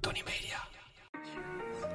[0.00, 0.56] Tony Media.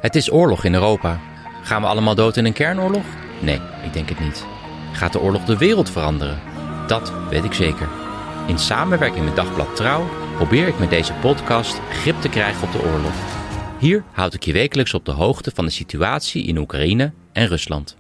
[0.01, 1.19] Het is oorlog in Europa.
[1.63, 3.05] Gaan we allemaal dood in een kernoorlog?
[3.41, 4.45] Nee, ik denk het niet.
[4.91, 6.39] Gaat de oorlog de wereld veranderen?
[6.87, 7.87] Dat weet ik zeker.
[8.47, 12.83] In samenwerking met Dagblad Trouw probeer ik met deze podcast grip te krijgen op de
[12.83, 13.13] oorlog.
[13.79, 17.97] Hier houd ik je wekelijks op de hoogte van de situatie in Oekraïne en Rusland.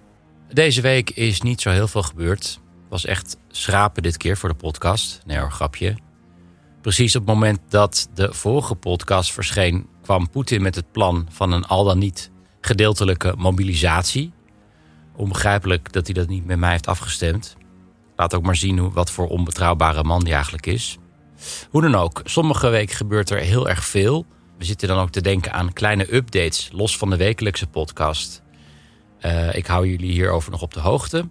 [0.53, 2.43] Deze week is niet zo heel veel gebeurd.
[2.43, 5.21] Het was echt schrapen dit keer voor de podcast.
[5.25, 5.95] Nee hoor, grapje.
[6.81, 11.51] Precies op het moment dat de vorige podcast verscheen, kwam Poetin met het plan van
[11.51, 14.31] een al dan niet gedeeltelijke mobilisatie.
[15.15, 17.55] Onbegrijpelijk dat hij dat niet met mij heeft afgestemd.
[18.15, 20.97] Laat ook maar zien hoe, wat voor onbetrouwbare man die eigenlijk is.
[21.69, 24.25] Hoe dan ook, sommige weken gebeurt er heel erg veel.
[24.57, 28.41] We zitten dan ook te denken aan kleine updates, los van de wekelijkse podcast.
[29.19, 31.29] Eh, ik hou jullie hierover nog op de hoogte.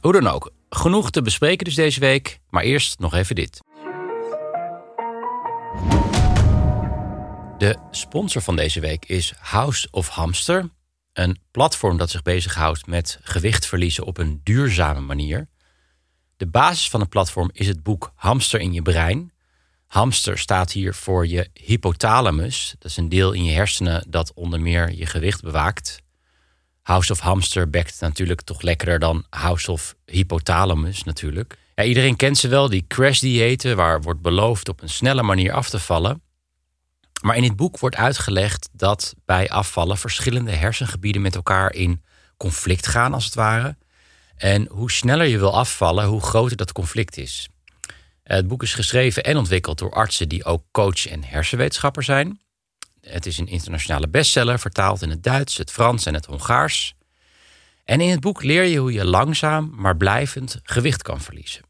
[0.00, 2.40] Hoe dan ook, genoeg te bespreken dus deze week.
[2.50, 3.60] Maar eerst nog even dit.
[7.62, 10.70] De sponsor van deze week is House of Hamster.
[11.12, 15.48] Een platform dat zich bezighoudt met gewicht verliezen op een duurzame manier.
[16.36, 19.32] De basis van het platform is het boek Hamster in je brein.
[19.86, 22.74] Hamster staat hier voor je hypothalamus.
[22.78, 26.02] Dat is een deel in je hersenen dat onder meer je gewicht bewaakt.
[26.80, 31.58] House of Hamster bekt natuurlijk toch lekkerder dan House of Hypothalamus natuurlijk.
[31.74, 35.68] Ja, iedereen kent ze wel, die crash-diëten waar wordt beloofd op een snelle manier af
[35.68, 36.22] te vallen.
[37.22, 42.02] Maar in dit boek wordt uitgelegd dat bij afvallen verschillende hersengebieden met elkaar in
[42.36, 43.76] conflict gaan, als het ware.
[44.36, 47.48] En hoe sneller je wil afvallen, hoe groter dat conflict is.
[48.22, 52.40] Het boek is geschreven en ontwikkeld door artsen die ook coach en hersenwetenschapper zijn.
[53.00, 56.94] Het is een internationale bestseller, vertaald in het Duits, het Frans en het Hongaars.
[57.84, 61.62] En in het boek leer je hoe je langzaam, maar blijvend gewicht kan verliezen.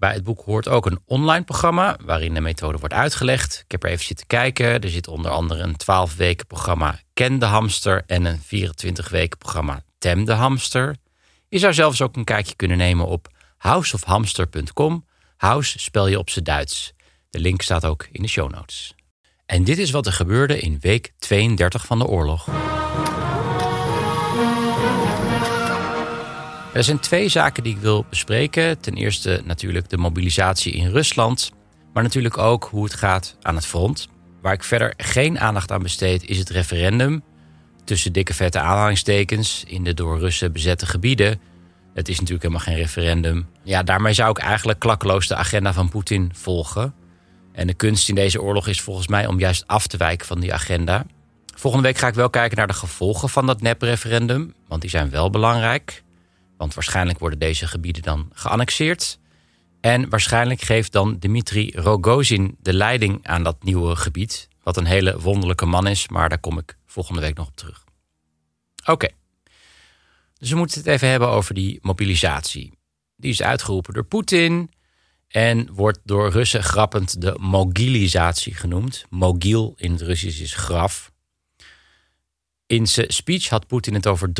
[0.00, 3.60] Bij het boek hoort ook een online programma waarin de methode wordt uitgelegd.
[3.64, 4.80] Ik heb er even zitten kijken.
[4.80, 9.38] Er zit onder andere een 12 weken programma Ken de Hamster en een 24 weken
[9.38, 10.96] programma Tem de Hamster.
[11.48, 15.04] Je zou zelfs ook een kijkje kunnen nemen op houseofhamster.com.
[15.36, 16.92] House spel je op z'n Duits.
[17.30, 18.94] De link staat ook in de show notes.
[19.46, 22.48] En dit is wat er gebeurde in week 32 van de oorlog.
[26.72, 28.80] Er zijn twee zaken die ik wil bespreken.
[28.80, 31.52] Ten eerste natuurlijk de mobilisatie in Rusland,
[31.92, 34.08] maar natuurlijk ook hoe het gaat aan het front.
[34.42, 37.22] Waar ik verder geen aandacht aan besteed is het referendum.
[37.84, 41.40] Tussen dikke vette aanhalingstekens in de door Russen bezette gebieden.
[41.94, 43.46] Het is natuurlijk helemaal geen referendum.
[43.62, 46.94] Ja, daarmee zou ik eigenlijk klakkeloos de agenda van Poetin volgen.
[47.52, 50.40] En de kunst in deze oorlog is volgens mij om juist af te wijken van
[50.40, 51.06] die agenda.
[51.54, 55.10] Volgende week ga ik wel kijken naar de gevolgen van dat nep-referendum, want die zijn
[55.10, 56.02] wel belangrijk.
[56.60, 59.18] Want waarschijnlijk worden deze gebieden dan geannexeerd.
[59.80, 64.48] En waarschijnlijk geeft dan Dmitri Rogozin de leiding aan dat nieuwe gebied.
[64.62, 67.84] Wat een hele wonderlijke man is, maar daar kom ik volgende week nog op terug.
[68.84, 69.08] Oké,
[70.38, 72.72] dus we moeten het even hebben over die mobilisatie.
[73.16, 74.70] Die is uitgeroepen door Poetin
[75.28, 79.04] en wordt door Russen grappend de mogilisatie genoemd.
[79.08, 81.12] Mogil in het Russisch is graf.
[82.66, 84.30] In zijn speech had Poetin het over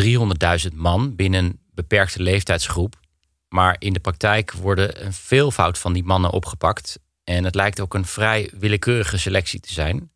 [0.69, 3.01] 300.000 man binnen beperkte leeftijdsgroep.
[3.49, 6.99] Maar in de praktijk worden een veelvoud van die mannen opgepakt.
[7.25, 10.11] En het lijkt ook een vrij willekeurige selectie te zijn.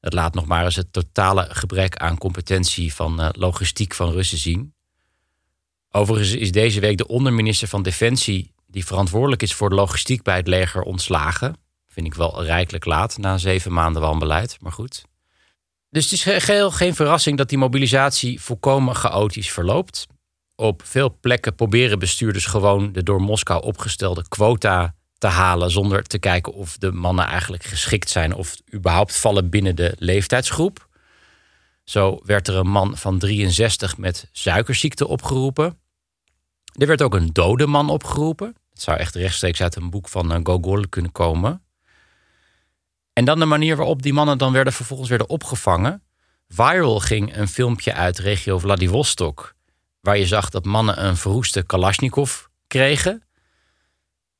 [0.00, 4.38] Het laat nog maar eens het totale gebrek aan competentie van uh, logistiek van Russen
[4.38, 4.74] zien.
[5.90, 10.36] Overigens is deze week de onderminister van Defensie, die verantwoordelijk is voor de logistiek bij
[10.36, 11.56] het leger, ontslagen.
[11.86, 15.04] Vind ik wel rijkelijk laat na zeven maanden wanbeleid, maar goed.
[15.90, 20.06] Dus het is geheel geen verrassing dat die mobilisatie volkomen chaotisch verloopt.
[20.56, 26.18] Op veel plekken proberen bestuurders gewoon de door Moskou opgestelde quota te halen zonder te
[26.18, 30.88] kijken of de mannen eigenlijk geschikt zijn of überhaupt vallen binnen de leeftijdsgroep.
[31.84, 35.78] Zo werd er een man van 63 met suikerziekte opgeroepen.
[36.72, 38.56] Er werd ook een dode man opgeroepen.
[38.70, 41.62] Het zou echt rechtstreeks uit een boek van Gogol kunnen komen.
[43.12, 46.02] En dan de manier waarop die mannen dan werden vervolgens werden opgevangen.
[46.48, 49.55] Viral ging een filmpje uit regio Vladivostok,
[50.06, 53.22] waar je zag dat mannen een verroeste Kalashnikov kregen.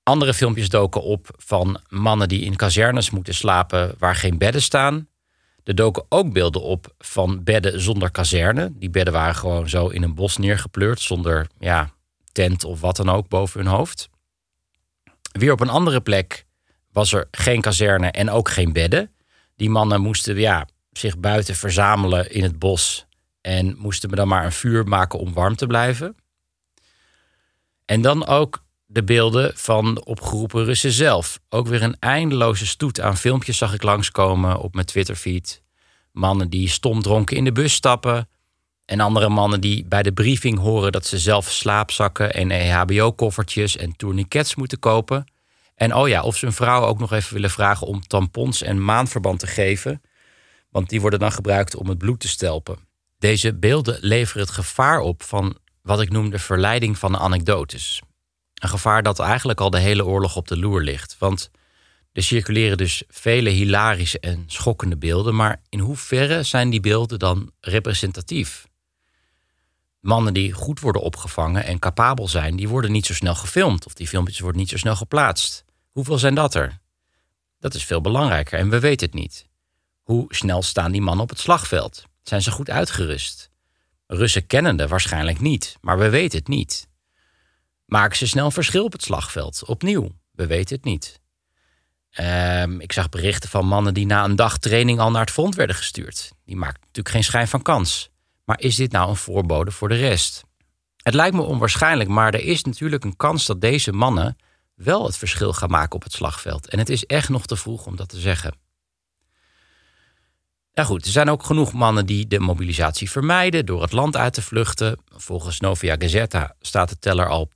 [0.02, 5.08] Andere filmpjes doken op van mannen die in kazernes moeten slapen waar geen bedden staan.
[5.64, 8.72] Er doken ook beelden op van bedden zonder kazerne.
[8.74, 11.90] Die bedden waren gewoon zo in een bos neergepleurd zonder ja,
[12.32, 14.08] tent of wat dan ook boven hun hoofd.
[15.32, 16.46] Weer op een andere plek
[16.92, 19.10] was er geen kazerne en ook geen bedden.
[19.56, 23.05] Die mannen moesten ja, zich buiten verzamelen in het bos
[23.46, 26.16] en moesten me dan maar een vuur maken om warm te blijven.
[27.84, 31.40] En dan ook de beelden van opgeroepen Russen zelf.
[31.48, 35.62] Ook weer een eindeloze stoet aan filmpjes zag ik langskomen op mijn Twitterfeed.
[36.12, 38.28] Mannen die stomdronken in de bus stappen.
[38.84, 43.96] En andere mannen die bij de briefing horen dat ze zelf slaapzakken en EHBO-koffertjes en
[43.96, 45.24] tourniquets moeten kopen.
[45.74, 48.84] En oh ja, of ze een vrouw ook nog even willen vragen om tampons en
[48.84, 50.02] maanverband te geven.
[50.70, 52.85] Want die worden dan gebruikt om het bloed te stelpen.
[53.18, 58.02] Deze beelden leveren het gevaar op van wat ik noem de verleiding van de anekdotes.
[58.54, 61.16] Een gevaar dat eigenlijk al de hele oorlog op de loer ligt.
[61.18, 61.50] Want
[62.12, 67.52] er circuleren dus vele hilarische en schokkende beelden, maar in hoeverre zijn die beelden dan
[67.60, 68.66] representatief?
[70.00, 73.94] Mannen die goed worden opgevangen en capabel zijn, die worden niet zo snel gefilmd of
[73.94, 75.64] die filmpjes worden niet zo snel geplaatst.
[75.90, 76.78] Hoeveel zijn dat er?
[77.58, 79.46] Dat is veel belangrijker en we weten het niet.
[80.02, 82.04] Hoe snel staan die mannen op het slagveld?
[82.28, 83.50] Zijn ze goed uitgerust?
[84.06, 86.88] Russen kennende waarschijnlijk niet, maar we weten het niet.
[87.84, 89.64] Maken ze snel verschil op het slagveld?
[89.64, 91.20] Opnieuw, we weten het niet.
[92.10, 95.54] Ehm, ik zag berichten van mannen die na een dag training al naar het front
[95.54, 96.32] werden gestuurd.
[96.44, 98.10] Die maakt natuurlijk geen schijn van kans.
[98.44, 100.44] Maar is dit nou een voorbode voor de rest?
[101.02, 104.36] Het lijkt me onwaarschijnlijk, maar er is natuurlijk een kans dat deze mannen
[104.74, 106.68] wel het verschil gaan maken op het slagveld.
[106.68, 108.54] En het is echt nog te vroeg om dat te zeggen.
[110.76, 114.34] Nou goed, er zijn ook genoeg mannen die de mobilisatie vermijden door het land uit
[114.34, 114.98] te vluchten.
[115.08, 117.52] Volgens Novia Gazeta staat de teller al op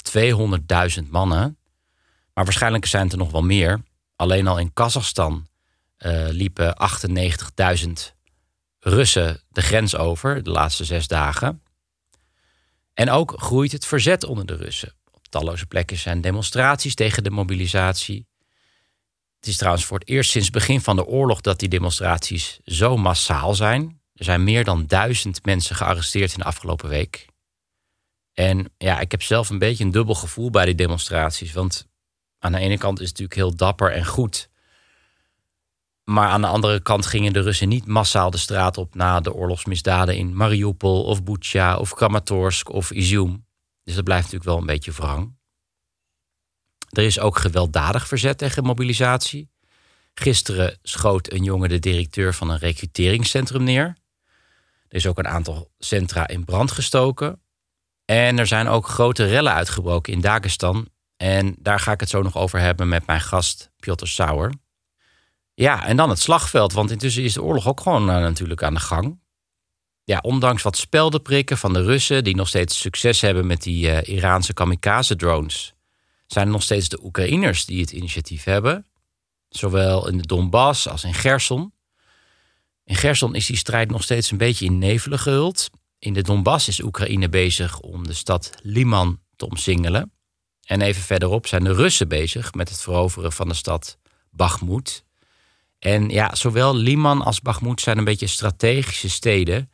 [1.02, 1.58] 200.000 mannen.
[2.34, 3.82] Maar waarschijnlijk zijn het er nog wel meer.
[4.17, 5.49] Alleen al in Kazachstan
[5.99, 6.76] uh, liepen
[7.78, 7.90] 98.000
[8.78, 11.62] Russen de grens over de laatste zes dagen.
[12.94, 14.94] En ook groeit het verzet onder de Russen.
[15.11, 18.26] Op talloze plekken zijn demonstraties tegen de mobilisatie.
[19.40, 22.60] Het is trouwens voor het eerst sinds het begin van de oorlog dat die demonstraties
[22.64, 24.00] zo massaal zijn.
[24.14, 27.26] Er zijn meer dan duizend mensen gearresteerd in de afgelopen week.
[28.32, 31.52] En ja, ik heb zelf een beetje een dubbel gevoel bij die demonstraties.
[31.52, 31.88] Want
[32.38, 34.48] aan de ene kant is het natuurlijk heel dapper en goed.
[36.04, 39.34] Maar aan de andere kant gingen de Russen niet massaal de straat op na de
[39.34, 43.46] oorlogsmisdaden in Mariupol of Bucha of Kramatorsk of Izium.
[43.84, 45.38] Dus dat blijft natuurlijk wel een beetje wrang.
[46.90, 49.50] Er is ook gewelddadig verzet tegen mobilisatie.
[50.14, 53.96] Gisteren schoot een jongen de directeur van een recruteringscentrum neer.
[54.88, 57.40] Er is ook een aantal centra in brand gestoken.
[58.04, 60.88] En er zijn ook grote rellen uitgebroken in Dagestan.
[61.16, 64.52] En daar ga ik het zo nog over hebben met mijn gast Piotr Sauer.
[65.54, 68.75] Ja, en dan het slagveld, want intussen is de oorlog ook gewoon uh, natuurlijk aan
[68.75, 69.20] de gang.
[70.04, 74.16] Ja, ondanks wat speldenprikken van de Russen, die nog steeds succes hebben met die uh,
[74.16, 75.75] Iraanse kamikaze-drones,
[76.32, 78.87] zijn nog steeds de Oekraïners die het initiatief hebben.
[79.49, 81.73] Zowel in de Donbass als in Gerson.
[82.85, 85.71] In Gerson is die strijd nog steeds een beetje in nevelen gehuld.
[85.99, 90.12] In de Donbass is Oekraïne bezig om de stad Liman te omsingelen.
[90.65, 93.99] En even verderop zijn de Russen bezig met het veroveren van de stad
[94.31, 95.05] Bakhmut.
[95.79, 99.70] En ja, zowel Liman als Bakhmut zijn een beetje strategische steden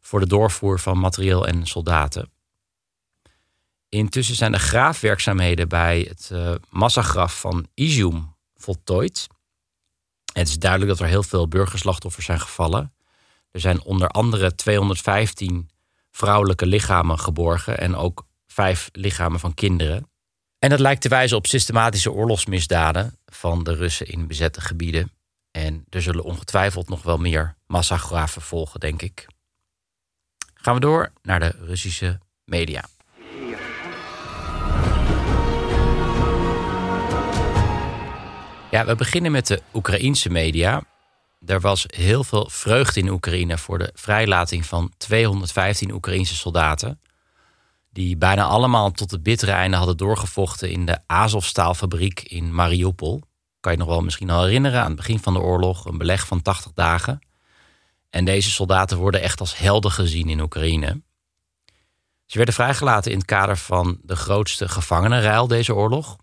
[0.00, 2.33] voor de doorvoer van materieel en soldaten.
[3.94, 9.26] Intussen zijn de graafwerkzaamheden bij het uh, massagraf van Izium voltooid.
[10.32, 12.94] Het is duidelijk dat er heel veel burgerslachtoffers zijn gevallen.
[13.50, 15.70] Er zijn onder andere 215
[16.10, 20.10] vrouwelijke lichamen geborgen en ook vijf lichamen van kinderen.
[20.58, 25.12] En dat lijkt te wijzen op systematische oorlogsmisdaden van de Russen in bezette gebieden.
[25.50, 29.26] En er zullen ongetwijfeld nog wel meer massagraven volgen, denk ik.
[30.54, 32.84] Gaan we door naar de Russische media.
[38.74, 40.82] Ja, we beginnen met de Oekraïense media.
[41.46, 47.00] Er was heel veel vreugde in Oekraïne voor de vrijlating van 215 Oekraïense soldaten.
[47.92, 53.22] Die bijna allemaal tot het bittere einde hadden doorgevochten in de Azovstaalfabriek in Mariupol.
[53.60, 56.26] Kan je nog wel misschien al herinneren aan het begin van de oorlog, een beleg
[56.26, 57.18] van 80 dagen.
[58.10, 61.02] En deze soldaten worden echt als helden gezien in Oekraïne.
[62.26, 66.16] Ze werden vrijgelaten in het kader van de grootste gevangenenruil deze oorlog.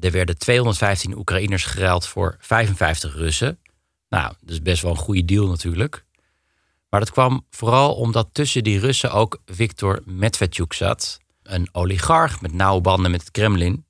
[0.00, 3.58] Er werden 215 Oekraïners geruild voor 55 Russen.
[4.08, 6.04] Nou, dat is best wel een goede deal natuurlijk.
[6.88, 11.18] Maar dat kwam vooral omdat tussen die Russen ook Viktor Medvedchuk zat.
[11.42, 13.84] Een oligarch met nauwe banden met het Kremlin.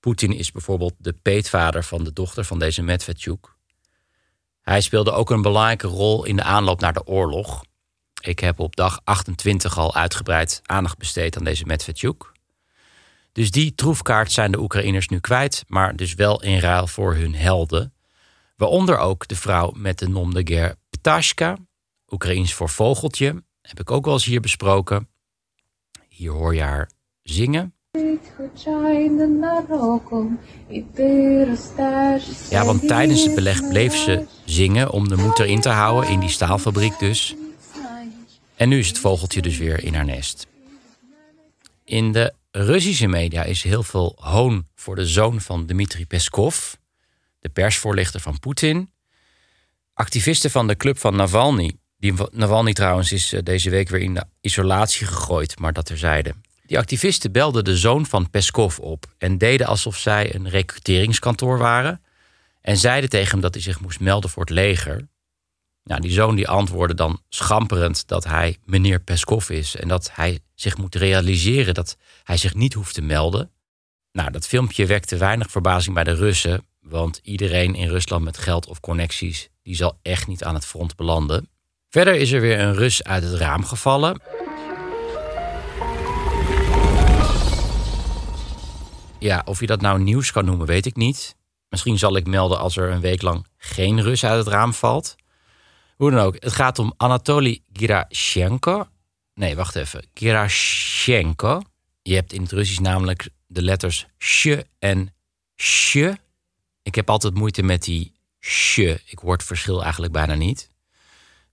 [0.00, 3.56] Poetin is bijvoorbeeld de peetvader van de dochter van deze Medvedchuk.
[4.60, 7.64] Hij speelde ook een belangrijke rol in de aanloop naar de oorlog.
[8.20, 12.32] Ik heb op dag 28 al uitgebreid aandacht besteed aan deze Medvedchuk.
[13.38, 17.34] Dus die troefkaart zijn de Oekraïners nu kwijt, maar dus wel in ruil voor hun
[17.34, 17.92] helden.
[18.56, 21.56] Waaronder ook de vrouw met de nom de guerre Ptashka,
[22.10, 25.08] Oekraïens voor vogeltje, heb ik ook wel eens hier besproken.
[26.08, 26.90] Hier hoor je haar
[27.22, 27.74] zingen.
[32.50, 36.20] Ja, want tijdens het beleg bleef ze zingen om de moed erin te houden, in
[36.20, 37.34] die staalfabriek dus.
[38.56, 40.46] En nu is het vogeltje dus weer in haar nest.
[41.84, 46.72] In de Russische media is heel veel hoon voor de zoon van Dmitri Peskov,
[47.40, 48.90] de persvoorlichter van Poetin.
[49.94, 54.14] Activisten van de club van Navalny, die Navalny trouwens is eh, deze week weer in
[54.14, 56.34] de isolatie gegooid, maar dat terzijde.
[56.66, 62.02] Die activisten belden de zoon van Peskov op en deden alsof zij een recruteringskantoor waren.
[62.60, 65.08] En zeiden tegen hem dat hij zich moest melden voor het leger.
[65.88, 70.38] Nou, die zoon die antwoordde dan schamperend dat hij meneer Peskov is en dat hij
[70.54, 73.50] zich moet realiseren dat hij zich niet hoeft te melden.
[74.12, 78.66] Nou, dat filmpje wekte weinig verbazing bij de Russen, want iedereen in Rusland met geld
[78.66, 81.48] of connecties die zal echt niet aan het front belanden.
[81.88, 84.20] Verder is er weer een Rus uit het raam gevallen.
[89.18, 91.36] Ja, of je dat nou nieuws kan noemen, weet ik niet.
[91.68, 95.16] Misschien zal ik melden als er een week lang geen Rus uit het raam valt.
[95.98, 98.88] Hoe dan ook, het gaat om Anatoly Girashenko.
[99.34, 100.04] Nee, wacht even.
[100.14, 101.62] Girashenko.
[102.02, 105.14] Je hebt in het Russisch namelijk de letters sh en
[105.56, 105.94] sh.
[106.82, 108.78] Ik heb altijd moeite met die sh.
[108.78, 110.68] Ik het verschil eigenlijk bijna niet.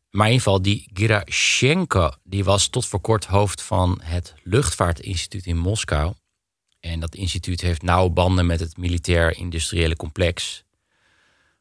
[0.09, 5.45] Maar in ieder geval, die Girashenko, die was tot voor kort hoofd van het Luchtvaartinstituut
[5.45, 6.13] in Moskou.
[6.79, 10.64] En dat instituut heeft nauwe banden met het militair-industriële complex.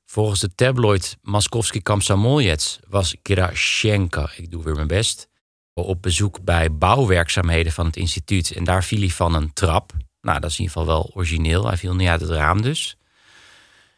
[0.05, 5.29] Volgens de tabloid Moskovski Komsomolets was Girashenko, ik doe weer mijn best,
[5.73, 8.51] op bezoek bij bouwwerkzaamheden van het instituut.
[8.51, 9.93] En daar viel hij van een trap.
[10.21, 11.67] Nou, dat is in ieder geval wel origineel.
[11.67, 12.97] Hij viel niet uit het raam dus.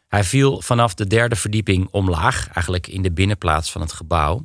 [0.07, 4.43] Hij viel vanaf de derde verdieping omlaag, eigenlijk in de binnenplaats van het gebouw.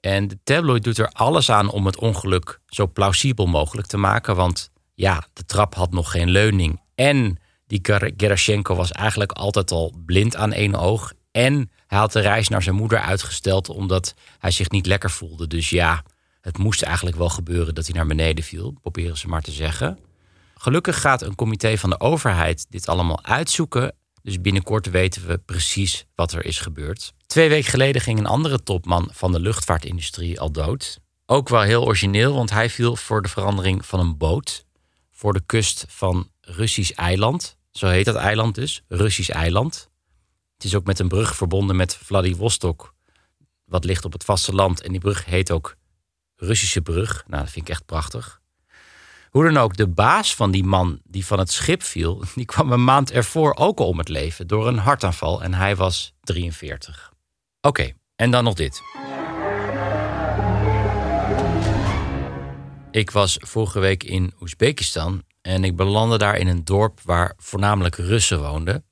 [0.00, 4.36] En de tabloid doet er alles aan om het ongeluk zo plausibel mogelijk te maken.
[4.36, 6.80] Want ja, de trap had nog geen leuning.
[6.94, 7.38] En
[7.82, 11.12] die Gerashenko was eigenlijk altijd al blind aan één oog.
[11.30, 15.46] En hij had de reis naar zijn moeder uitgesteld omdat hij zich niet lekker voelde.
[15.46, 16.02] Dus ja,
[16.40, 19.98] het moest eigenlijk wel gebeuren dat hij naar beneden viel, proberen ze maar te zeggen.
[20.54, 23.94] Gelukkig gaat een comité van de overheid dit allemaal uitzoeken.
[24.22, 27.12] Dus binnenkort weten we precies wat er is gebeurd.
[27.26, 30.98] Twee weken geleden ging een andere topman van de luchtvaartindustrie al dood.
[31.26, 34.64] Ook wel heel origineel, want hij viel voor de verandering van een boot
[35.10, 37.56] voor de kust van Russisch eiland.
[37.76, 39.90] Zo heet dat eiland dus, Russisch eiland.
[40.54, 42.94] Het is ook met een brug verbonden met Vladivostok,
[43.64, 44.82] wat ligt op het vasteland.
[44.82, 45.76] En die brug heet ook
[46.36, 47.24] Russische brug.
[47.26, 48.40] Nou, dat vind ik echt prachtig.
[49.30, 52.72] Hoe dan ook, de baas van die man die van het schip viel, die kwam
[52.72, 57.12] een maand ervoor ook al om het leven door een hartaanval en hij was 43.
[57.60, 58.82] Oké, en dan nog dit.
[62.90, 67.94] Ik was vorige week in Oezbekistan en ik belandde daar in een dorp waar voornamelijk
[67.96, 68.84] Russen woonden.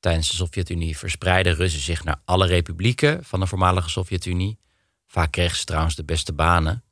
[0.00, 4.58] Tijdens de Sovjet-Unie verspreidden Russen zich naar alle republieken van de voormalige Sovjet-Unie.
[5.06, 6.84] Vaak kregen ze trouwens de beste banen.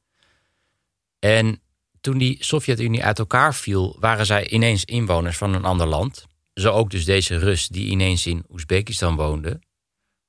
[1.18, 1.62] En
[2.00, 6.26] toen die Sovjet-Unie uit elkaar viel, waren zij ineens inwoners van een ander land.
[6.54, 9.60] Zo ook dus deze Rus die ineens in Oezbekistan woonde.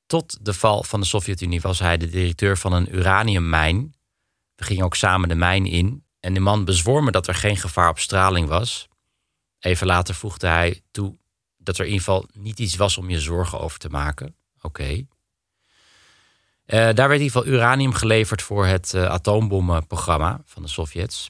[0.05, 3.95] Tot de val van de Sovjet-Unie was hij de directeur van een uraniummijn.
[4.55, 7.57] We gingen ook samen de mijn in en de man bezwoor me dat er geen
[7.57, 8.87] gevaar op straling was.
[9.59, 11.17] Even later voegde hij toe
[11.57, 14.35] dat er in ieder geval niet iets was om je zorgen over te maken.
[14.61, 14.83] Oké.
[14.83, 15.05] Eh,
[16.65, 21.27] daar werd in ieder geval uranium geleverd voor het uh, atoombommenprogramma van de Sovjets.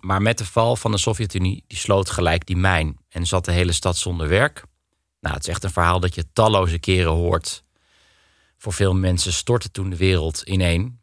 [0.00, 3.52] Maar met de val van de Sovjet-Unie die sloot gelijk die mijn en zat de
[3.52, 4.64] hele stad zonder werk.
[5.20, 7.64] Nou, het is echt een verhaal dat je talloze keren hoort.
[8.58, 11.01] Voor veel mensen stortte toen de wereld ineen.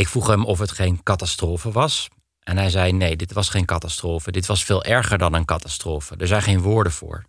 [0.00, 2.08] Ik vroeg hem of het geen catastrofe was.
[2.40, 4.32] En hij zei: nee, dit was geen catastrofe.
[4.32, 6.16] Dit was veel erger dan een catastrofe.
[6.16, 7.24] Er zijn geen woorden voor.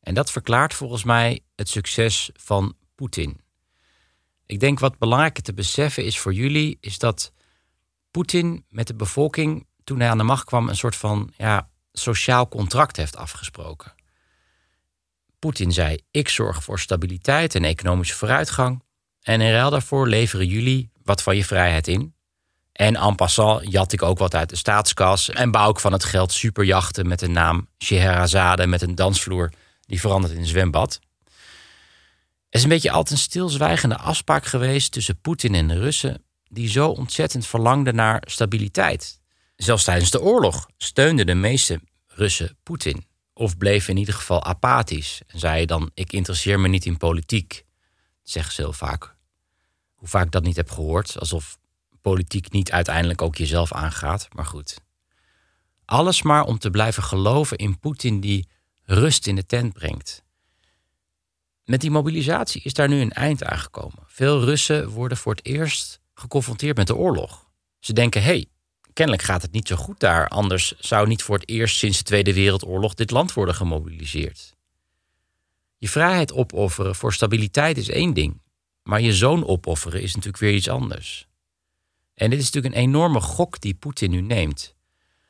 [0.00, 3.40] En dat verklaart volgens mij het succes van Poetin.
[4.46, 7.32] Ik denk wat belangrijker te beseffen is voor jullie, is dat
[8.10, 12.48] Poetin met de bevolking, toen hij aan de macht kwam, een soort van ja, sociaal
[12.48, 13.94] contract heeft afgesproken.
[15.38, 18.86] Poetin zei: Ik zorg voor stabiliteit en economische vooruitgang.
[19.28, 22.14] En in ruil daarvoor leveren jullie wat van je vrijheid in.
[22.72, 25.30] En en passant jat ik ook wat uit de staatskas.
[25.30, 30.00] En bouw ik van het geld superjachten met de naam Scheherazade met een dansvloer die
[30.00, 31.00] verandert in een zwembad.
[31.24, 36.68] Er is een beetje altijd een stilzwijgende afspraak geweest tussen Poetin en de Russen, die
[36.68, 39.20] zo ontzettend verlangden naar stabiliteit.
[39.56, 43.06] Zelfs tijdens de oorlog steunden de meeste Russen Poetin.
[43.32, 47.48] Of bleven in ieder geval apathisch en zeiden dan: Ik interesseer me niet in politiek.
[48.22, 49.16] Dat zeggen ze heel vaak.
[49.98, 51.58] Hoe vaak ik dat niet heb gehoord, alsof
[52.00, 54.80] politiek niet uiteindelijk ook jezelf aangaat, maar goed.
[55.84, 58.48] Alles maar om te blijven geloven in Poetin die
[58.82, 60.22] rust in de tent brengt.
[61.64, 64.04] Met die mobilisatie is daar nu een eind aangekomen.
[64.06, 67.46] Veel Russen worden voor het eerst geconfronteerd met de oorlog.
[67.78, 68.46] Ze denken: hé, hey,
[68.92, 72.04] kennelijk gaat het niet zo goed daar, anders zou niet voor het eerst sinds de
[72.04, 74.56] Tweede Wereldoorlog dit land worden gemobiliseerd.
[75.76, 78.40] Je vrijheid opofferen voor stabiliteit is één ding,
[78.88, 81.26] maar je zoon opofferen is natuurlijk weer iets anders.
[82.14, 84.74] En dit is natuurlijk een enorme gok die Poetin nu neemt.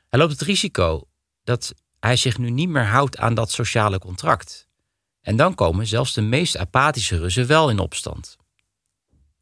[0.09, 1.09] Hij loopt het risico
[1.45, 4.69] dat hij zich nu niet meer houdt aan dat sociale contract.
[5.21, 8.37] En dan komen zelfs de meest apathische Russen wel in opstand.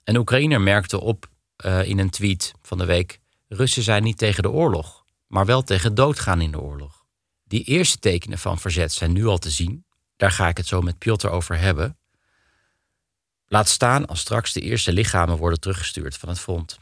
[0.05, 1.29] Een Oekraïner merkte op
[1.65, 5.63] uh, in een tweet van de week: Russen zijn niet tegen de oorlog, maar wel
[5.63, 7.05] tegen doodgaan in de oorlog.
[7.45, 9.85] Die eerste tekenen van verzet zijn nu al te zien.
[10.17, 11.99] Daar ga ik het zo met Piotr over hebben.
[13.49, 16.79] Laat staan als straks de eerste lichamen worden teruggestuurd van het front.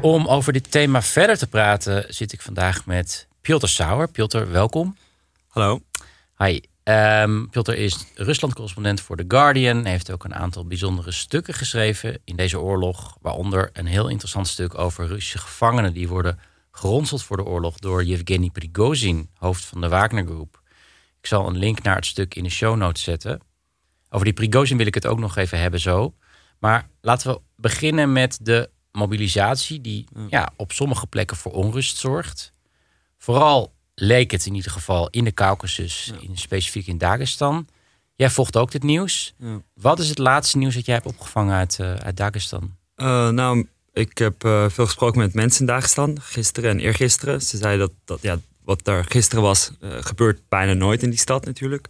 [0.00, 4.10] Om over dit thema verder te praten zit ik vandaag met Piotr Sauer.
[4.10, 4.96] Piotr, welkom.
[5.48, 5.80] Hallo.
[6.38, 6.60] Hi.
[6.84, 9.82] Um, Piotr is Rusland-correspondent voor The Guardian.
[9.82, 13.16] Hij heeft ook een aantal bijzondere stukken geschreven in deze oorlog.
[13.20, 16.38] Waaronder een heel interessant stuk over Russische gevangenen die worden
[16.70, 20.62] geronseld voor de oorlog door Yevgeny Prigozhin, hoofd van de Wagner Groep.
[21.24, 23.40] Ik zal een link naar het stuk in de show notes zetten.
[24.10, 26.14] Over die Prigozhin wil ik het ook nog even hebben zo.
[26.58, 32.52] Maar laten we beginnen met de mobilisatie die ja, op sommige plekken voor onrust zorgt.
[33.18, 37.68] Vooral leek het in ieder geval in de Caucasus, in, specifiek in Dagestan.
[38.14, 39.34] Jij volgt ook dit nieuws.
[39.38, 39.62] Ja.
[39.74, 42.76] Wat is het laatste nieuws dat jij hebt opgevangen uit, uh, uit Dagestan?
[42.96, 47.42] Uh, nou, ik heb uh, veel gesproken met mensen in Dagestan, gisteren en eergisteren.
[47.42, 51.44] Ze zeiden dat, dat ja, wat er gisteren was, gebeurt bijna nooit in die stad
[51.44, 51.88] natuurlijk.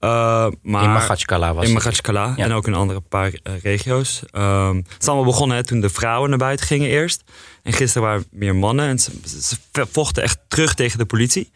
[0.00, 4.22] Uh, maar in Magachkala was In Magachkala en ook in andere paar uh, regio's.
[4.32, 7.22] Uh, het is allemaal begonnen hè, toen de vrouwen naar buiten gingen eerst.
[7.62, 8.88] En gisteren waren meer mannen.
[8.88, 11.50] En ze, ze, vochten echt terug tegen de politie.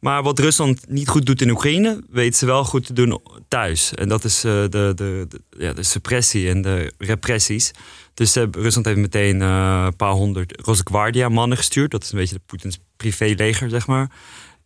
[0.00, 3.94] Maar wat Rusland niet goed doet in Oekraïne, weet ze wel goed te doen thuis.
[3.94, 7.70] En dat is uh, de, de, de, ja, de suppressie en de repressies.
[8.14, 11.90] Dus Rusland heeft meteen een paar honderd Rosgwardia mannen gestuurd.
[11.90, 14.10] Dat is een beetje de Poetins privéleger, zeg maar.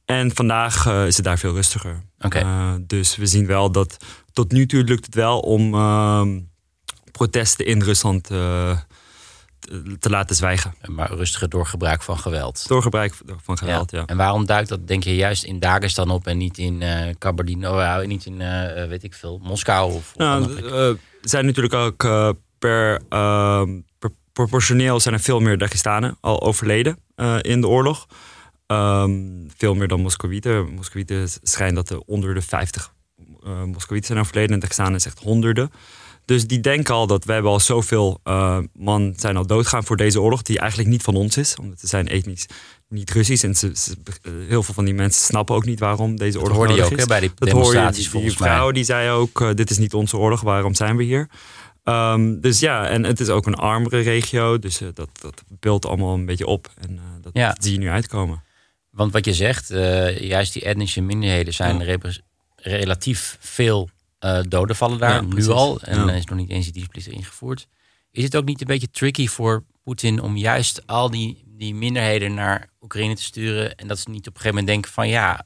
[0.04, 2.02] En vandaag uh, is het daar veel rustiger.
[2.20, 2.42] Okay.
[2.42, 3.96] Uh, dus we zien wel dat
[4.32, 6.26] tot nu toe lukt het wel om uh,
[7.12, 10.74] protesten in Rusland te laten zwijgen.
[10.86, 12.68] Maar rustiger door gebruik van geweld.
[12.68, 13.98] Door gebruik van geweld, ja.
[13.98, 14.06] ja.
[14.06, 18.02] En waarom duikt dat, denk je, juist in Dagestan op en niet in uh, Kabardino,
[18.06, 18.38] niet in,
[18.88, 19.92] weet ik veel, Moskou?
[19.92, 22.02] Of, nou, er zijn natuurlijk ook
[22.58, 26.98] per, ehm, per, proportioneel zijn er veel meer Dagestanen al overleden
[27.40, 28.06] in de oorlog.
[28.66, 30.74] Um, veel meer dan Moskowieten.
[30.74, 32.92] Moskowieten schijnt dat er onder de 50
[33.44, 34.54] uh, Moskowieten zijn overleden.
[34.54, 35.70] En Dagestanen is echt honderden.
[36.24, 39.96] Dus die denken al dat we hebben al zoveel uh, man zijn al doodgaan voor
[39.96, 40.42] deze oorlog.
[40.42, 41.56] Die eigenlijk niet van ons is.
[41.56, 42.46] Omdat ze zijn etnisch
[42.88, 43.44] niet Russisch.
[43.44, 43.94] En ze, ze,
[44.48, 46.98] heel veel van die mensen snappen ook niet waarom deze oorlog dat hoorde je ook,
[46.98, 47.06] is.
[47.06, 49.78] bij die dat demonstraties hoor je, die, die vrouw die zei ook, uh, dit is
[49.78, 51.28] niet onze oorlog, waarom zijn we hier?
[51.88, 54.58] Um, dus ja, en het is ook een armere regio.
[54.58, 56.70] Dus uh, dat, dat beeldt allemaal een beetje op.
[56.80, 57.56] En uh, dat ja.
[57.60, 58.42] zie je nu uitkomen.
[58.90, 61.98] Want wat je zegt, uh, juist die etnische minderheden zijn ja.
[62.56, 63.90] relatief veel
[64.48, 65.80] doden vallen daar ja, nu al.
[65.80, 66.12] En ja.
[66.12, 67.66] is nog niet eens die discipline ingevoerd.
[68.10, 72.34] Is het ook niet een beetje tricky voor Poetin om juist al die, die minderheden
[72.34, 73.74] naar Oekraïne te sturen?
[73.74, 75.44] En dat ze niet op een gegeven moment denken van ja,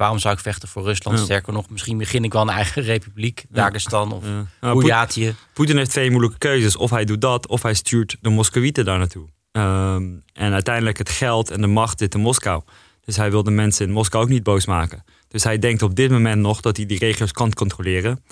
[0.00, 1.18] waarom zou ik vechten voor Rusland?
[1.18, 4.24] Sterker nog, misschien begin ik wel een eigen republiek, Dagestan of
[4.60, 4.72] ja.
[4.72, 6.76] Poetin, Poetin heeft twee moeilijke keuzes.
[6.76, 9.28] Of hij doet dat, of hij stuurt de Moskowieten daar naartoe.
[9.52, 12.62] Um, en uiteindelijk het geld en de macht zit in Moskou.
[13.04, 15.04] Dus hij wil de mensen in Moskou ook niet boos maken.
[15.28, 18.24] Dus hij denkt op dit moment nog dat hij die regio's kan controleren.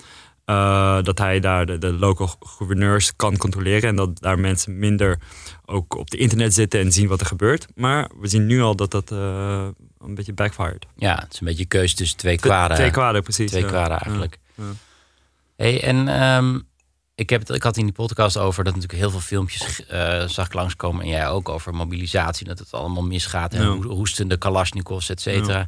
[0.45, 3.89] Uh, dat hij daar de, de local gouverneurs kan controleren.
[3.89, 5.19] En dat daar mensen minder
[5.69, 7.67] ook op de internet zitten en zien wat er gebeurt.
[7.75, 9.67] Maar we zien nu al dat dat uh,
[9.99, 10.85] een beetje backfired.
[10.95, 12.77] Ja, het is een beetje keuze tussen twee kwaden.
[12.77, 13.49] Twee kwaden, precies.
[13.49, 13.67] Twee ja.
[13.67, 14.37] kwaden eigenlijk.
[14.55, 14.63] Ja.
[14.63, 14.71] Ja.
[15.55, 16.67] Hey, en um,
[17.15, 20.27] ik, heb het, ik had in die podcast over dat natuurlijk heel veel filmpjes uh,
[20.27, 21.01] zag ik langskomen.
[21.01, 22.47] En jij ook over mobilisatie.
[22.47, 23.53] Dat het allemaal misgaat.
[23.53, 25.67] En hoestende kalasjnikovs, et cetera.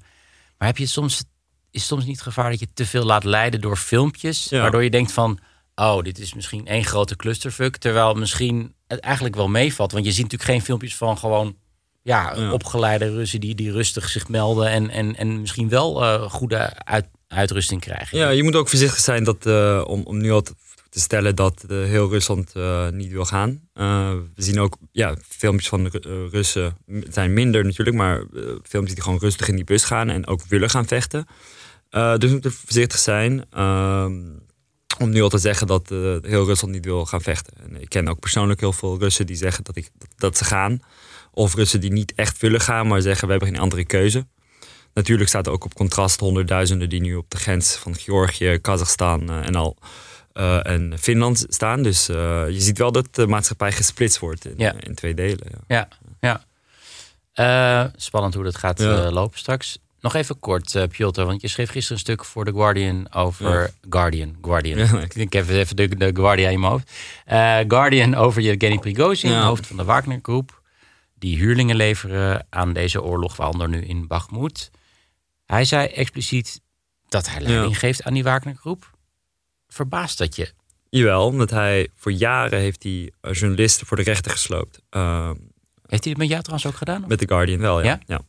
[0.57, 1.23] Maar heb je soms,
[1.71, 4.49] is soms niet het gevaar dat je te veel laat leiden door filmpjes?
[4.49, 5.39] Waardoor je denkt van,
[5.81, 7.77] oh, dit is misschien één grote clusterfuck.
[7.77, 9.91] Terwijl misschien het eigenlijk wel meevalt.
[9.91, 11.55] Want je ziet natuurlijk geen filmpjes van gewoon
[12.01, 12.51] ja, Ja.
[12.51, 14.69] opgeleide Russen die, die rustig zich melden.
[14.69, 18.17] En, en, en misschien wel eh, goede uit, uitrusting krijgen.
[18.17, 20.53] Ja, je moet ook voorzichtig zijn dat, eh, om, om nu al te,
[20.89, 23.61] te stellen dat heel Rusland eh, niet wil gaan.
[23.73, 28.23] We zien ook ja, filmpjes van de Ru- Russen het zijn minder natuurlijk, maar
[28.63, 31.25] filmpjes die gewoon rustig in die bus gaan en ook willen gaan vechten.
[31.89, 33.45] Dus we moeten voorzichtig zijn.
[34.99, 37.53] Om nu al te zeggen dat eh, heel Rusland niet wil gaan vechten.
[37.63, 40.79] En ik ken ook persoonlijk heel veel Russen die zeggen dat, ik, dat, ze gaan.
[41.31, 44.25] Of Russen die niet echt willen gaan, maar zeggen we hebben geen andere keuze.
[44.93, 49.29] Natuurlijk staat er ook op contrast honderdduizenden die nu op de grens van Georgië, Kazachstan
[49.29, 49.77] eh, en al
[50.33, 51.83] eh, en Finland staan.
[51.83, 54.73] Dus je ziet wel dat de maatschappij gesplitst wordt in, Ja.
[54.79, 55.47] in twee delen.
[55.67, 55.87] Ja.
[56.21, 56.43] Ja,
[57.33, 57.91] ja.
[57.95, 59.11] Spannend hoe dat gaat Ja.
[59.11, 59.79] lopen straks.
[60.01, 64.35] Nog even kort, Piotr, want je schreef gisteren een stuk voor The Guardian over Guardian.
[64.41, 64.77] Guardian.
[64.77, 65.05] Ja.
[65.13, 66.91] Ik heb even de, de Guardian in mijn hoofd.
[67.25, 69.45] Eh, Guardian over Yevgeny Prigozhin, Ja.
[69.45, 70.61] hoofd van de Wagner Groep.
[71.15, 74.71] Die huurlingen leveren aan deze oorlog, waaronder nu in Bakhmut.
[75.45, 76.61] Hij zei expliciet
[77.09, 78.89] dat hij leiding geeft aan die Wagner Groep.
[79.67, 80.53] Verbaast dat je?
[80.89, 84.79] Jawel, omdat hij voor jaren heeft hij eh, journalisten voor de rechter gesloopt.
[84.89, 85.31] Eh,
[85.85, 87.03] Heeft hij het met jou trouwens ook gedaan?
[87.07, 87.99] met The Guardian wel, ja.
[88.07, 88.21] Ja?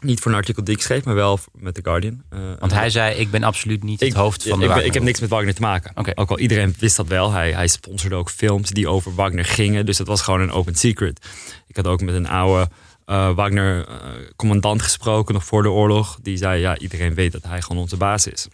[0.00, 2.22] Niet voor een artikel die ik schreef, maar wel met The Guardian.
[2.28, 4.94] Eh, Want hij zei, ik ben absoluut niet het hoofd van de ik, Wagner ik
[4.94, 5.92] heb niks met Wagner te maken.
[5.94, 6.12] Oké.
[6.14, 7.32] Ook al iedereen wist dat wel.
[7.32, 9.86] Hij, hij sponsorde ook films die over Wagner gingen.
[9.86, 11.26] Dus dat was gewoon een open secret.
[11.66, 12.68] Ik had ook met een oude
[13.04, 16.18] eh, Wagner-commandant gesproken nog voor de oorlog.
[16.22, 18.48] Die zei, ja, iedereen weet dat hij gewoon onze baas is.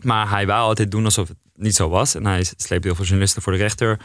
[0.00, 2.14] Maar hij wou altijd doen alsof het niet zo was.
[2.14, 4.00] En hij sleepte heel veel journalisten voor de rechter.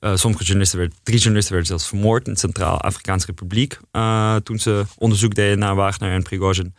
[0.00, 3.78] Eh, sommige journalisten werden, drie journalisten werden zelfs vermoord in de Centraal-Afrikaanse Republiek.
[3.90, 6.74] eh, toen ze onderzoek deden naar Wagner en Prigozhin.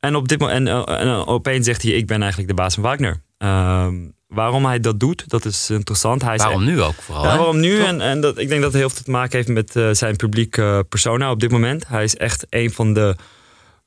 [0.00, 2.74] En, op dit moment, en, eh, en opeens zegt hij: Ik ben eigenlijk de baas
[2.74, 3.22] van Wagner.
[3.38, 3.94] Ehm,
[4.26, 6.22] waarom hij dat doet, dat is interessant.
[6.22, 7.24] Hij Waarom nu ook vooral?
[7.24, 7.82] ja, waarom nu?
[7.84, 10.50] En, en dat, ik denk dat het heel veel te maken heeft met zijn publiek
[10.88, 11.88] persona op dit moment.
[11.88, 13.16] Hij is echt een van de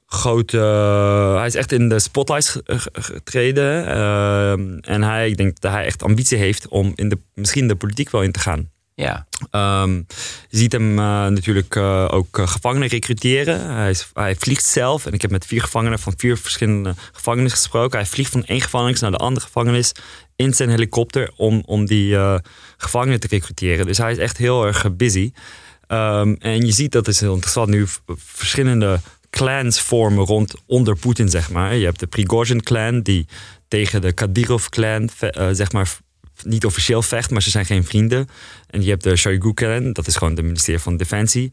[0.05, 0.57] grote.
[1.37, 3.87] hij is echt in de spotlights ge- ge- getreden.
[3.87, 7.75] Ehm, en hij, ik denk dat hij echt ambitie heeft om in de, misschien de
[7.75, 8.69] politiek wel in te gaan.
[8.97, 9.95] Ja, Ehm,
[10.49, 13.69] je ziet hem eh, natuurlijk eh, ook eh, gevangenen recruteren.
[13.75, 15.05] Hij, is, hij vliegt zelf.
[15.05, 17.99] En ik heb met vier gevangenen van vier verschillende gevangenissen gesproken.
[17.99, 19.91] Hij vliegt van één gevangenis naar de andere gevangenis
[20.35, 22.35] in zijn helikopter om, om die eh,
[22.77, 23.85] gevangenen te recruteren.
[23.85, 25.31] Dus hij is echt heel erg busy.
[25.87, 28.99] Ehm, en je ziet dat is heel interessant nu verschillende
[29.35, 31.75] clans vormen rond onder Poetin, zeg maar.
[31.75, 33.27] Je hebt de Prigozhin-clan die
[33.67, 35.97] tegen de Kadyrov-clan, eh, zeg maar,
[36.43, 38.27] niet officieel vecht, maar ze zijn geen vrienden.
[38.69, 41.51] En je hebt de Shoigu-clan, dat is gewoon de ministerie van Defensie.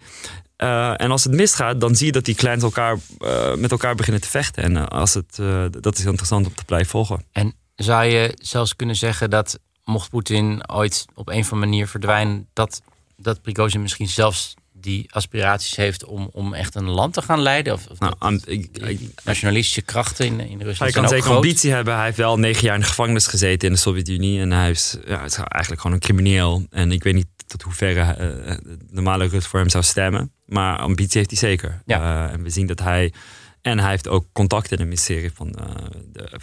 [0.56, 3.94] Eh, en als het misgaat, dan zie je dat die clans elkaar, eh, met elkaar
[3.94, 4.62] beginnen te vechten.
[4.62, 5.36] En als het,
[5.82, 7.24] dat is interessant om te blijven volgen.
[7.32, 11.88] en zou je zelfs kunnen zeggen dat mocht Poetin ooit op een of andere manier
[11.88, 12.82] verdwijnen, dat,
[13.16, 17.72] dat Prigozhin misschien zelfs die aspiraties heeft om, om echt een land te gaan leiden?
[17.72, 21.24] Of, of Nou, dat- ik- ik- nationalistische krachten in, in Rusland Hij kan ook zeker
[21.24, 21.36] groot.
[21.36, 21.94] ambitie hebben.
[21.94, 24.40] Hij heeft wel negen jaar in de gevangenis gezeten in de Sovjet-Unie.
[24.40, 26.66] En hij is, ja, is eigenlijk gewoon een crimineel.
[26.70, 28.14] En ik weet niet tot hoeverre
[28.62, 30.32] de normale Rus voor hem zou stemmen.
[30.46, 31.82] Maar ambitie heeft hij zeker.
[31.86, 32.26] Ja.
[32.26, 33.12] Eh, en we zien dat hij...
[33.60, 35.64] En hij heeft ook contacten in het ministerie van, eh,
[36.12, 36.40] de,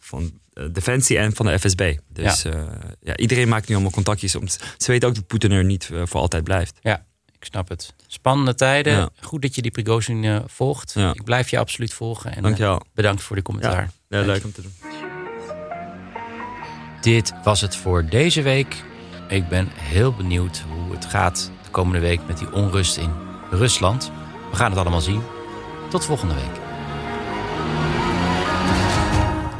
[0.00, 0.30] van
[0.72, 1.96] Defensie en van de FSB.
[2.08, 2.52] Dus ja.
[3.00, 4.34] ja, iedereen maakt nu allemaal contactjes.
[4.34, 6.78] Om, ze weten ook dat Poetin er niet voor altijd blijft.
[6.82, 7.04] Ja,
[7.42, 7.94] ik snap het.
[8.06, 8.92] Spannende tijden.
[8.92, 9.08] Ja.
[9.20, 10.92] Goed dat je die Prigozhin eh, volgt.
[10.94, 11.12] Ja.
[11.14, 12.30] Ik blijf je absoluut volgen.
[12.30, 12.82] En, eh, Dankjewel.
[12.94, 13.90] bedankt voor de commentaar.
[14.08, 14.72] Ja, ja, leuk om te doen.
[17.00, 18.84] Dit was het voor deze week.
[19.28, 23.12] Ik ben heel benieuwd hoe het gaat de komende week met die onrust in
[23.50, 24.10] Rusland.
[24.50, 25.22] We gaan het allemaal zien.
[25.90, 26.60] Tot volgende week.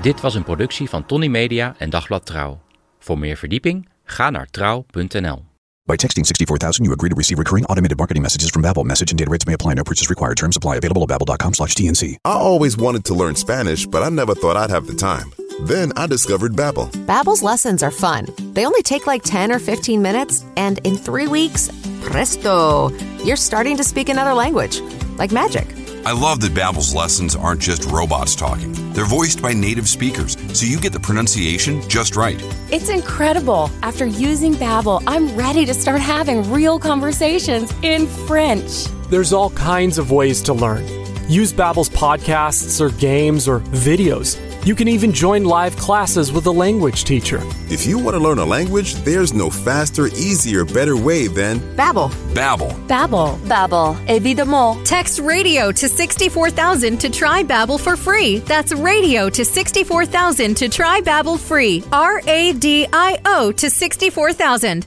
[0.03, 2.61] Dit was een productie van Tony Media en Dagblad Trouw.
[2.99, 5.45] Voor meer verdieping ga naar trouw.nl.
[5.85, 8.85] By texting 64000, you agree to receive recurring automated marketing messages from Babbel.
[8.85, 9.75] Message and data rates may apply.
[9.75, 10.37] No purchase required.
[10.37, 10.77] Terms apply.
[10.77, 12.17] Available at babbel.com slash TNC.
[12.25, 15.33] I always wanted to learn Spanish, but I never thought I'd have the time.
[15.63, 16.89] Then I discovered Babbel.
[17.07, 18.29] Babbel's lessons are fun.
[18.53, 21.69] They only take like 10 or 15 minutes, and in three weeks,
[22.03, 22.91] presto,
[23.25, 24.81] you're starting to speak another language.
[25.19, 25.82] Like magic.
[26.05, 28.73] I love that Babbel's lessons aren't just robots talking.
[28.93, 32.43] They're voiced by native speakers, so you get the pronunciation just right.
[32.73, 33.71] It's incredible.
[33.85, 38.87] After using Babbel, I'm ready to start having real conversations in French.
[39.11, 40.85] There's all kinds of ways to learn.
[41.29, 44.41] Use Babbel's podcasts or games or videos.
[44.65, 47.41] You can even join live classes with a language teacher.
[47.69, 52.11] If you want to learn a language, there's no faster, easier, better way than Babbel.
[52.33, 52.71] Babbel.
[52.87, 53.37] Babbel.
[53.49, 54.87] Babbel, évidemment.
[54.87, 58.39] Text radio to 64000 to try Babbel for free.
[58.39, 61.83] That's radio to 64000 to try Babbel free.
[61.93, 64.87] R A D I O to 64000.